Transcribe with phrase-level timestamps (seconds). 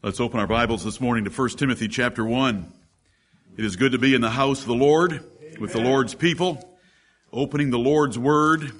[0.00, 2.72] Let's open our Bibles this morning to 1 Timothy chapter 1.
[3.56, 5.24] It is good to be in the house of the Lord
[5.58, 6.78] with the Lord's people,
[7.32, 8.70] opening the Lord's word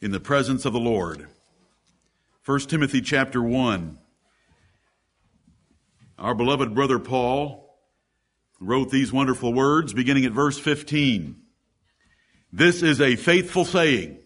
[0.00, 1.26] in the presence of the Lord.
[2.44, 3.98] 1 Timothy chapter 1.
[6.20, 7.76] Our beloved brother Paul
[8.60, 11.42] wrote these wonderful words beginning at verse 15.
[12.52, 14.18] This is a faithful saying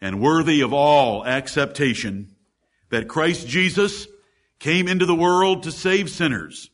[0.00, 2.34] and worthy of all acceptation
[2.88, 4.06] that Christ Jesus
[4.60, 6.70] came into the world to save sinners,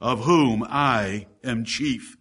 [0.00, 2.18] of whom I am chief.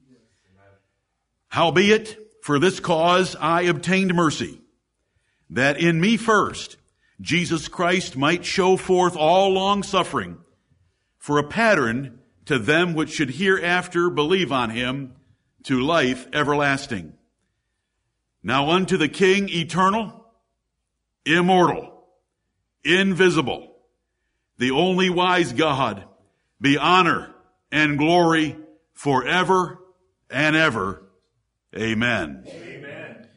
[1.49, 4.61] Howbeit, for this cause I obtained mercy,
[5.49, 6.77] that in me first
[7.19, 10.37] Jesus Christ might show forth all long suffering
[11.17, 15.13] for a pattern to them which should hereafter believe on him
[15.63, 17.13] to life everlasting.
[18.41, 20.25] Now unto the King eternal,
[21.25, 22.05] immortal,
[22.83, 23.70] invisible,
[24.61, 26.05] the only wise God,
[26.61, 27.33] be honor
[27.71, 28.55] and glory
[28.93, 29.79] forever
[30.29, 31.01] and ever.
[31.76, 32.43] Amen.
[32.48, 33.27] Amen.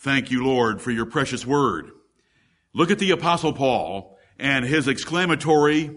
[0.00, 1.92] Thank you, Lord, for your precious word.
[2.74, 5.96] Look at the apostle Paul and his exclamatory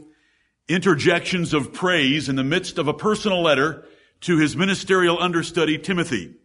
[0.67, 3.85] interjections of praise in the midst of a personal letter
[4.21, 6.35] to his ministerial understudy, Timothy.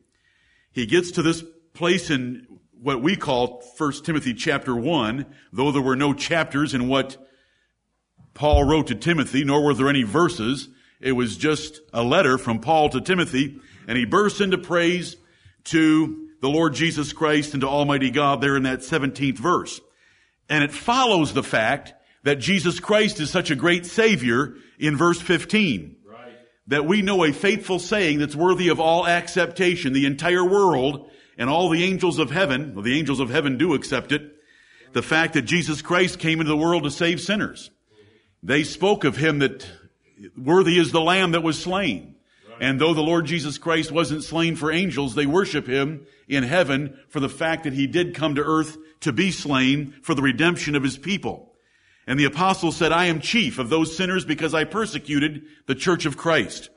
[0.72, 2.46] He gets to this place in
[2.80, 7.16] what we call 1 Timothy chapter 1, though there were no chapters in what
[8.34, 10.68] Paul wrote to Timothy, nor were there any verses.
[11.00, 15.16] It was just a letter from Paul to Timothy, and he bursts into praise
[15.64, 19.80] to the Lord Jesus Christ and to Almighty God there in that 17th verse.
[20.48, 25.20] And it follows the fact that Jesus Christ is such a great Savior in verse
[25.20, 25.96] 15.
[26.04, 26.18] Right.
[26.68, 29.92] That we know a faithful saying that's worthy of all acceptation.
[29.92, 33.74] The entire world and all the angels of heaven, well, the angels of heaven do
[33.74, 34.34] accept it,
[34.92, 37.70] the fact that Jesus Christ came into the world to save sinners.
[38.42, 39.66] They spoke of him that
[40.36, 42.14] worthy is the lamb that was slain.
[42.60, 46.98] And though the Lord Jesus Christ wasn't slain for angels, they worship him in heaven
[47.08, 50.74] for the fact that he did come to earth to be slain for the redemption
[50.74, 51.52] of his people.
[52.06, 56.06] And the apostle said, I am chief of those sinners because I persecuted the church
[56.06, 56.70] of Christ.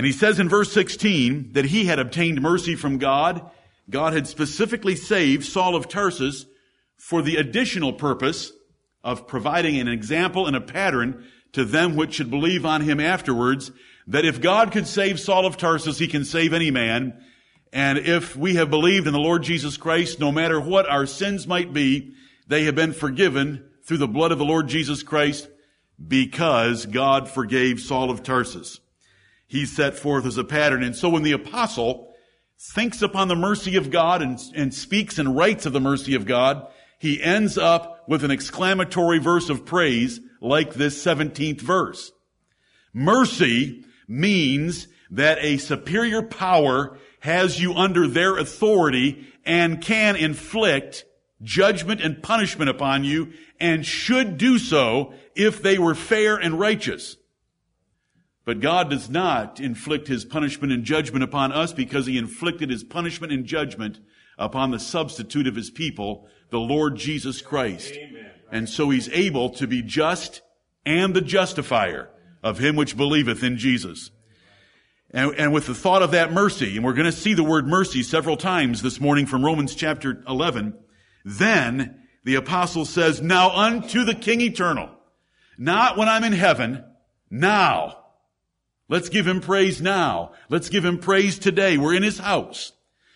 [0.00, 3.50] And he says in verse 16 that he had obtained mercy from God.
[3.90, 6.46] God had specifically saved Saul of Tarsus
[6.96, 8.50] for the additional purpose
[9.04, 13.72] of providing an example and a pattern to them which should believe on him afterwards,
[14.06, 17.22] that if God could save Saul of Tarsus, he can save any man.
[17.70, 21.46] And if we have believed in the Lord Jesus Christ, no matter what our sins
[21.46, 22.14] might be,
[22.46, 25.46] they have been forgiven through the blood of the Lord Jesus Christ
[26.08, 28.80] because God forgave Saul of Tarsus
[29.50, 30.84] he's set forth as a pattern.
[30.84, 32.14] And so when the apostle
[32.56, 36.24] thinks upon the mercy of God and, and speaks and writes of the mercy of
[36.24, 36.68] God,
[37.00, 42.12] he ends up with an exclamatory verse of praise like this 17th verse.
[42.92, 51.04] Mercy means that a superior power has you under their authority and can inflict
[51.42, 57.16] judgment and punishment upon you and should do so if they were fair and righteous.
[58.44, 62.84] But God does not inflict his punishment and judgment upon us because he inflicted his
[62.84, 64.00] punishment and judgment
[64.38, 67.94] upon the substitute of his people, the Lord Jesus Christ.
[67.94, 68.30] Amen.
[68.50, 70.42] And so he's able to be just
[70.86, 72.10] and the justifier
[72.42, 74.10] of him which believeth in Jesus.
[75.10, 77.66] And, and with the thought of that mercy, and we're going to see the word
[77.66, 80.74] mercy several times this morning from Romans chapter 11,
[81.24, 84.88] then the apostle says, now unto the King eternal,
[85.58, 86.84] not when I'm in heaven,
[87.30, 87.99] now
[88.90, 90.32] Let's give him praise now.
[90.48, 91.78] Let's give him praise today.
[91.78, 92.72] We're in his house.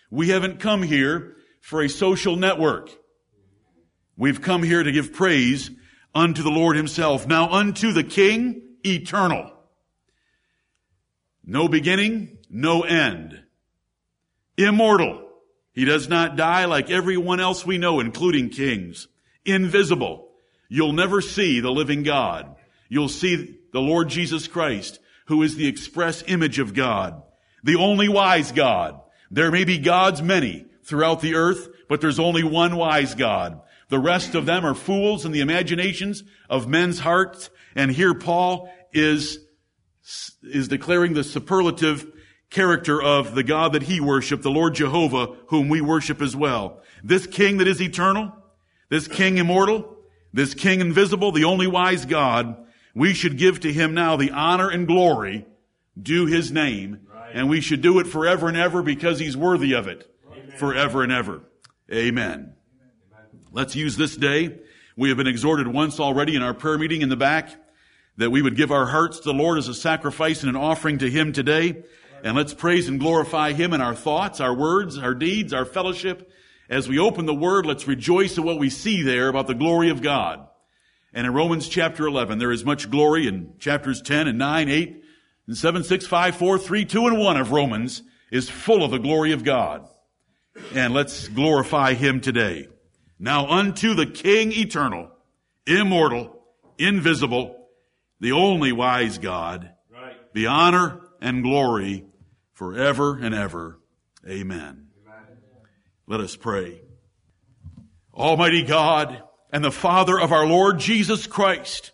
[0.09, 2.89] We haven't come here for a social network.
[4.15, 5.69] We've come here to give praise
[6.15, 7.27] unto the Lord himself.
[7.27, 9.51] Now unto the King eternal.
[11.43, 13.43] No beginning, no end.
[14.57, 15.27] Immortal.
[15.73, 19.09] He does not die like everyone else we know, including kings.
[19.43, 20.29] Invisible.
[20.69, 22.55] You'll never see the living God.
[22.87, 27.21] You'll see the Lord Jesus Christ who is the express image of God,
[27.63, 28.99] the only wise God.
[29.31, 33.61] There may be gods many throughout the earth, but there's only one wise God.
[33.89, 37.49] The rest of them are fools in the imaginations of men's hearts.
[37.75, 39.39] And here Paul is,
[40.43, 42.11] is declaring the superlative
[42.49, 46.81] character of the God that he worshiped, the Lord Jehovah, whom we worship as well.
[47.03, 48.31] This king that is eternal,
[48.89, 49.97] this king immortal,
[50.33, 52.65] this king invisible, the only wise God,
[52.95, 55.45] we should give to him now the honor and glory
[56.01, 57.01] due his name.
[57.13, 57.31] Right.
[57.33, 60.09] And we should do it forever and ever because he's worthy of it.
[60.31, 60.57] Amen.
[60.57, 61.41] Forever and ever.
[61.91, 62.53] Amen.
[63.13, 63.41] Amen.
[63.51, 64.59] Let's use this day
[64.97, 67.53] We have been exhorted once already in our prayer meeting in the back
[68.17, 70.99] that we would give our hearts to the Lord as a sacrifice and an offering
[70.99, 71.83] to Him today.
[72.23, 76.31] And let's praise and glorify Him in our thoughts, our words, our deeds, our fellowship.
[76.69, 79.89] As we open the Word, let's rejoice in what we see there about the glory
[79.89, 80.47] of God.
[81.15, 85.03] And in Romans chapter 11, there is much glory in chapters 10 and 9, 8,
[85.47, 88.99] and 7, 6, 5, 4, 3, 2, and 1 of Romans is full of the
[88.99, 89.87] glory of God.
[90.73, 92.67] And let's glorify Him today.
[93.17, 95.09] Now unto the King eternal,
[95.65, 96.37] immortal,
[96.77, 97.65] invisible,
[98.19, 100.33] the only wise God, right.
[100.33, 102.03] be honor and glory
[102.51, 103.79] forever and ever.
[104.27, 104.87] Amen.
[105.07, 105.37] Amen.
[106.07, 106.81] Let us pray.
[108.13, 109.23] Almighty God
[109.55, 111.93] and the Father of our Lord Jesus Christ,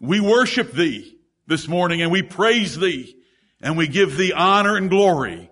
[0.00, 1.16] we worship Thee
[1.46, 3.16] this morning and we praise Thee
[3.62, 5.50] and we give Thee honor and glory.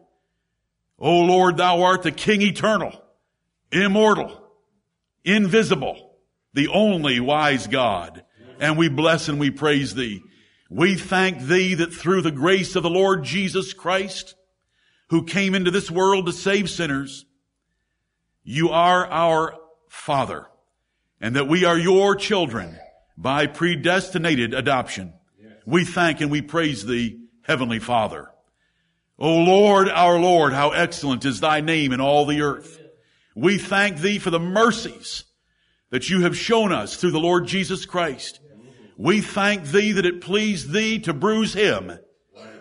[0.99, 3.03] O Lord, Thou art the King eternal,
[3.73, 4.47] immortal,
[5.25, 6.17] invisible,
[6.53, 8.27] the only wise God.
[8.61, 10.21] And we bless and we praise thee.
[10.69, 14.35] We thank thee that through the grace of the Lord Jesus Christ,
[15.09, 17.25] who came into this world to save sinners,
[18.45, 19.55] you are our
[19.89, 20.47] Father,
[21.23, 22.77] and that we are your children
[23.17, 25.15] by predestinated adoption.
[25.65, 28.29] We thank and we praise thee, Heavenly Father.
[29.19, 32.81] O Lord, our Lord, how excellent is thy name in all the earth.
[33.37, 35.25] We thank thee for the mercies
[35.91, 38.41] that you have shown us through the Lord Jesus Christ.
[38.97, 41.99] We thank thee that it pleased thee to bruise him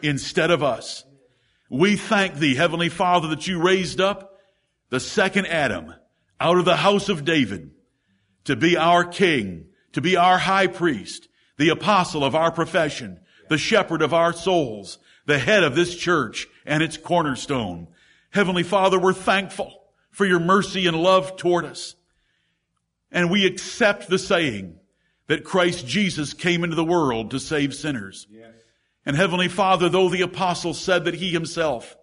[0.04, 1.04] instead of us.
[1.72, 4.38] We thank thee, Heavenly Father, that you raised up
[4.90, 5.96] the second Adam
[6.40, 7.72] out of the house of David
[8.46, 11.28] to be our king, to be our high priest,
[11.58, 16.48] the apostle of our profession, the shepherd of our souls, the head of this church
[16.66, 17.88] and its cornerstone.
[18.32, 21.96] Heavenly Father, we're thankful for your mercy and love toward us.
[23.12, 24.80] And we accept the saying
[25.28, 28.28] that Christ Jesus came into the world to save sinners.
[28.30, 28.54] Yes.
[29.06, 31.96] And Heavenly Father, though the apostle said that he himself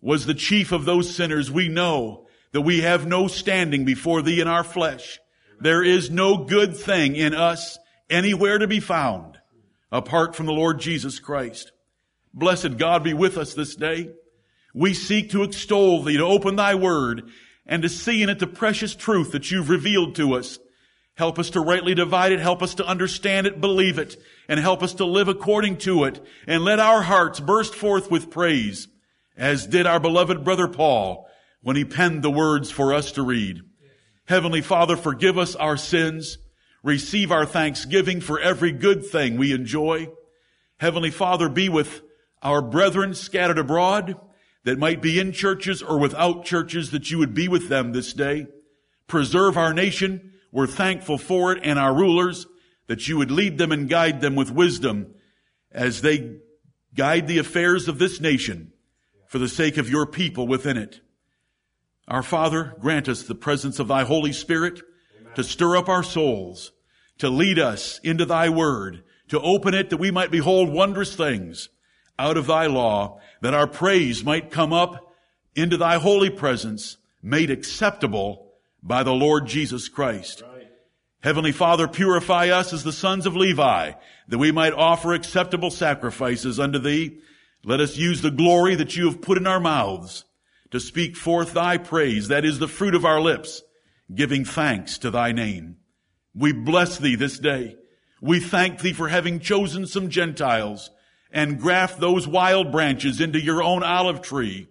[0.00, 4.40] was the chief of those sinners, we know that we have no standing before thee
[4.40, 5.18] in our flesh.
[5.60, 7.78] There is no good thing in us
[8.10, 9.38] anywhere to be found
[9.90, 11.72] apart from the Lord Jesus Christ.
[12.34, 14.10] Blessed God be with us this day.
[14.74, 17.30] We seek to extol thee, to open thy word,
[17.64, 20.58] and to see in it the precious truth that you've revealed to us.
[21.14, 24.16] Help us to rightly divide it, help us to understand it, believe it,
[24.48, 28.30] and help us to live according to it, and let our hearts burst forth with
[28.30, 28.86] praise,
[29.34, 31.26] as did our beloved brother Paul
[31.62, 33.62] when he penned the words for us to read.
[34.26, 36.38] Heavenly Father, forgive us our sins.
[36.82, 40.08] Receive our thanksgiving for every good thing we enjoy.
[40.78, 42.02] Heavenly Father, be with
[42.42, 44.16] our brethren scattered abroad
[44.64, 48.12] that might be in churches or without churches, that you would be with them this
[48.12, 48.48] day.
[49.06, 50.32] Preserve our nation.
[50.50, 52.46] We're thankful for it and our rulers
[52.88, 55.14] that you would lead them and guide them with wisdom
[55.70, 56.38] as they
[56.94, 58.72] guide the affairs of this nation
[59.28, 61.00] for the sake of your people within it.
[62.08, 64.80] Our Father, grant us the presence of thy Holy Spirit
[65.20, 65.34] Amen.
[65.34, 66.72] to stir up our souls,
[67.18, 71.68] to lead us into thy word, to open it that we might behold wondrous things
[72.18, 75.12] out of thy law, that our praise might come up
[75.56, 78.52] into thy holy presence, made acceptable
[78.82, 80.42] by the Lord Jesus Christ.
[80.42, 80.68] Right.
[81.22, 83.92] Heavenly Father, purify us as the sons of Levi,
[84.28, 87.18] that we might offer acceptable sacrifices unto thee.
[87.64, 90.24] Let us use the glory that you have put in our mouths
[90.76, 93.62] to speak forth thy praise, that is the fruit of our lips,
[94.14, 95.78] giving thanks to thy name.
[96.34, 97.76] We bless thee this day.
[98.20, 100.90] We thank thee for having chosen some Gentiles
[101.32, 104.68] and graft those wild branches into your own olive tree.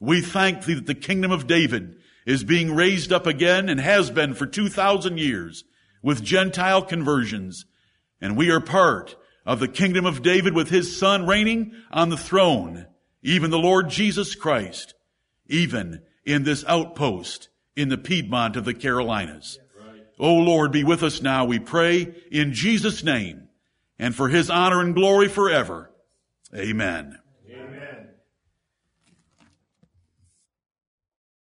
[0.00, 4.10] We thank thee that the kingdom of David is being raised up again and has
[4.10, 5.62] been for 2,000 years
[6.02, 7.64] with Gentile conversions.
[8.20, 9.14] And we are part
[9.46, 12.86] of the kingdom of David with his son reigning on the throne,
[13.22, 14.94] even the Lord Jesus Christ,
[15.46, 19.58] even in this outpost in the Piedmont of the Carolinas.
[20.18, 23.48] O oh Lord, be with us now, we pray, in Jesus' name,
[23.98, 25.90] and for his honor and glory forever.
[26.54, 27.18] Amen.